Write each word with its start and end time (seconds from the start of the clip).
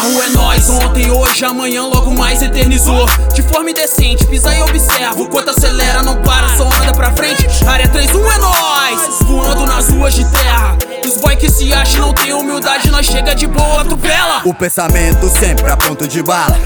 rua 0.00 0.24
é 0.24 0.28
nós, 0.30 0.70
ontem, 0.70 1.10
hoje, 1.10 1.44
amanhã, 1.44 1.84
logo 1.84 2.10
mais 2.12 2.42
eternizou. 2.42 3.06
De 3.34 3.42
forma 3.42 3.70
indecente, 3.70 4.26
pisa 4.26 4.54
e 4.54 4.62
observa. 4.62 5.20
O 5.20 5.28
quanto 5.28 5.50
acelera, 5.50 6.02
não 6.02 6.16
para, 6.22 6.48
só 6.56 6.64
anda 6.64 6.92
pra 6.92 7.12
frente. 7.12 7.46
Área 7.66 7.88
31 7.88 8.30
é 8.30 8.38
nós, 8.38 9.18
voando 9.22 9.66
nas 9.66 9.88
ruas 9.88 10.14
de 10.14 10.24
terra. 10.30 10.76
Os 11.04 11.16
boy 11.16 11.34
que 11.36 11.50
se 11.50 11.72
acham 11.72 12.00
não 12.00 12.14
tem 12.14 12.32
humildade, 12.32 12.90
nós 12.90 13.06
chega 13.06 13.34
de 13.34 13.46
boa, 13.46 13.80
atropela. 13.80 14.42
O 14.44 14.54
pensamento 14.54 15.28
sempre 15.28 15.70
a 15.70 15.76
ponto 15.76 16.06
de 16.06 16.22
bala. 16.22 16.58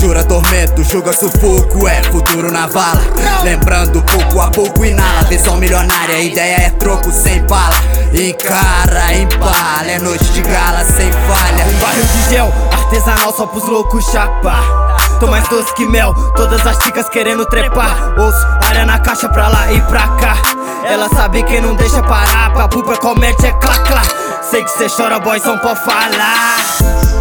Jura 0.00 0.24
tormento, 0.24 0.82
julga 0.84 1.12
sufoco, 1.12 1.86
é 1.88 2.02
futuro 2.04 2.50
na 2.50 2.66
vala. 2.66 3.02
Lembrando 3.42 4.02
pouco 4.02 4.40
a 4.40 4.50
pouco 4.50 4.84
inala, 4.84 5.22
visão 5.24 5.56
milionária, 5.56 6.20
ideia 6.20 6.66
é 6.66 6.70
troco 6.70 7.10
sem 7.10 7.42
bala. 7.42 7.74
Encara, 8.12 9.14
empala, 9.14 9.90
é 9.90 9.98
noite 9.98 10.21
artesanal 13.02 13.32
só 13.32 13.46
pros 13.46 13.64
loucos 13.66 14.04
chapar. 14.06 14.62
Tô 15.18 15.26
mais 15.26 15.46
doce 15.48 15.72
que 15.74 15.84
mel, 15.86 16.14
todas 16.36 16.64
as 16.66 16.76
chicas 16.82 17.08
querendo 17.08 17.44
trepar. 17.46 18.14
Ouço, 18.18 18.46
área 18.68 18.86
na 18.86 18.98
caixa 18.98 19.28
pra 19.28 19.48
lá 19.48 19.72
e 19.72 19.80
pra 19.82 20.06
cá. 20.18 20.36
Ela 20.84 21.08
sabe 21.08 21.42
que 21.42 21.60
não 21.60 21.74
deixa 21.74 22.02
parar, 22.02 22.52
papo 22.52 22.82
pra 22.82 22.96
comédia 22.96 23.48
é 23.48 23.52
clá. 23.52 24.02
Sei 24.42 24.62
que 24.62 24.70
cê 24.70 24.88
chora, 24.88 25.18
boy, 25.18 25.40
só 25.40 25.56
pode 25.58 25.80
falar. 25.80 26.56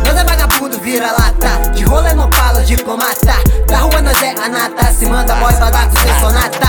Nós 0.05 0.17
é 0.17 0.23
vagabundo, 0.23 0.79
vira 0.79 1.11
lata 1.11 1.69
De 1.73 1.83
rolê 1.83 2.13
não 2.13 2.29
fala 2.33 2.63
de 2.63 2.75
comata 2.77 3.35
Da 3.67 3.77
rua 3.77 4.01
nós 4.01 4.21
é 4.21 4.31
a 4.31 4.49
nata 4.49 4.91
Se 4.91 5.05
manda 5.05 5.35
boy 5.35 5.53
bagaco 5.53 5.93
sem 5.99 6.19
sonata 6.19 6.67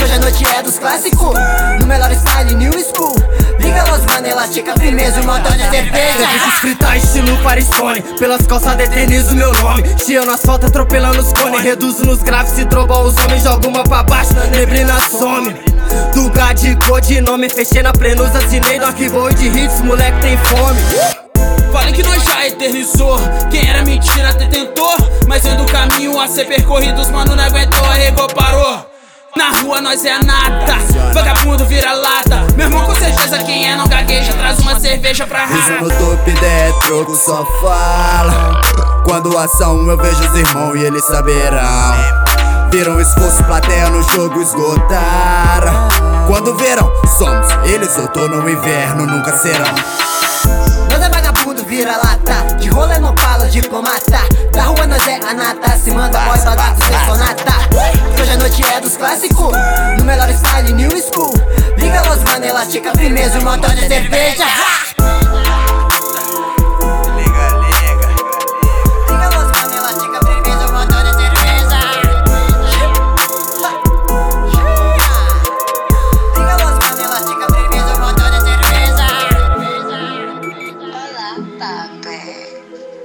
Hoje 0.00 0.12
a 0.12 0.18
noite 0.18 0.44
é 0.46 0.62
dos 0.62 0.78
clássicos 0.78 1.34
No 1.80 1.86
melhor 1.86 2.12
style, 2.14 2.54
new 2.54 2.72
school 2.72 2.97
los 4.48 4.54
manela, 4.54 4.54
tica 4.54 4.74
firmeza, 4.76 5.20
um 5.20 5.24
montão 5.24 5.52
de 5.52 5.70
cerveja 5.70 6.18
Serviços 6.18 6.54
fritar 6.60 6.96
estilo 6.96 7.36
Firestone 7.38 8.02
Pelas 8.18 8.46
calçadas 8.46 8.86
eternizo 8.86 9.34
meu 9.34 9.52
nome. 9.52 9.84
Chia 10.04 10.24
no 10.24 10.32
asfalto 10.32 10.66
atropelando 10.66 11.20
os 11.20 11.32
cones 11.32 11.60
Reduzo 11.60 12.04
nos 12.04 12.22
graves, 12.22 12.52
se 12.52 12.64
tromba 12.64 12.98
os 13.00 13.16
homens 13.16 13.42
Joga 13.42 13.68
uma 13.68 13.84
pra 13.84 14.02
baixo, 14.02 14.34
na 14.34 14.44
neblina 14.46 14.98
some. 15.10 15.54
Duga 16.14 16.52
de 16.54 16.76
codinome 16.86 17.48
Fechei 17.48 17.82
na 17.82 17.92
plenusa, 17.92 18.38
assinei 18.38 18.78
no 18.78 18.86
arquivo 18.86 19.32
de 19.34 19.46
hits. 19.46 19.80
Moleque 19.82 20.20
tem 20.20 20.36
fome. 20.36 20.80
Falei 21.72 21.92
que 21.92 22.02
nós 22.02 22.22
já 22.22 22.46
eternizou. 22.46 23.18
Quem 23.50 23.68
era 23.68 23.82
mentira 23.84 24.30
até 24.30 24.46
tentou. 24.46 24.96
Mas 25.26 25.42
vendo 25.42 25.62
o 25.62 25.66
caminho 25.66 26.18
a 26.20 26.26
ser 26.28 26.44
percorrido, 26.46 27.00
os 27.00 27.10
mano 27.10 27.34
não 27.34 27.44
aguentou, 27.44 27.84
arregou, 27.84 28.26
parou. 28.28 28.86
Na 29.36 29.50
rua 29.60 29.80
nós 29.80 30.04
é 30.04 30.12
a 30.12 30.18
nata, 30.18 30.74
vagabundo 31.12 31.37
uma 35.08 35.14
cerveja 35.14 35.26
pra 35.26 35.44
rara. 35.46 35.80
no 35.80 35.88
topo, 35.88 36.30
ideia 36.30 36.68
é 36.68 36.72
troco, 36.86 37.14
só 37.14 37.44
fala. 37.60 38.60
Quando 39.04 39.36
ação 39.38 39.88
eu 39.88 39.96
vejo 39.96 40.20
os 40.20 40.38
irmãos 40.38 40.76
e 40.76 40.84
eles 40.84 41.04
saberão. 41.04 41.94
Viram 42.70 43.00
esforço, 43.00 43.42
plateia 43.44 43.88
no 43.88 44.02
jogo 44.02 44.40
esgotaram. 44.42 45.88
Quando 46.26 46.54
verão, 46.56 46.90
somos 47.16 47.46
eles, 47.64 47.96
outono 47.96 48.42
ou 48.42 48.50
inverno, 48.50 49.06
nunca 49.06 49.36
serão. 49.38 49.74
Nós 50.90 51.02
é 51.02 51.08
vagabundo, 51.08 51.64
vira 51.64 51.96
lata 51.96 52.54
De 52.58 52.68
rolê 52.68 52.98
não 52.98 53.14
fala 53.18 53.46
de 53.46 53.60
comata 53.68 54.20
Da 54.52 54.62
rua 54.62 54.86
nós 54.86 55.06
é 55.06 55.16
a 55.16 55.34
nata 55.34 55.76
Se 55.76 55.90
manda 55.90 56.18
boy 56.20 56.38
bagaco 56.38 56.78
sem 56.82 57.06
sonata 57.06 57.52
Hoje 58.18 58.32
a 58.32 58.36
noite 58.38 58.62
é 58.64 58.80
dos 58.80 58.96
clássicos 58.96 59.52
No 59.98 60.04
melhor 60.04 60.32
style, 60.32 60.72
new 60.72 60.90
school 61.02 61.34
Liga 61.76 62.02
los 62.08 62.22
manela, 62.22 62.64
tica 62.64 62.90
firmeza, 62.96 63.38
um 63.38 63.44
montão 63.44 63.74
de 63.74 63.86
cerveja 63.86 64.46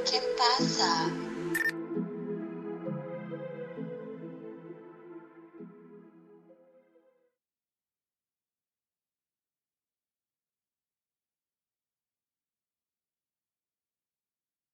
¿Qué 0.09 0.21
pasa? 0.37 1.32